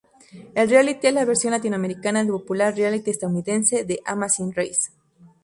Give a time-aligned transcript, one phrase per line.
[0.55, 4.89] Este reality es la versión latinoamericana del popular reality estadounidense The Amazing Race.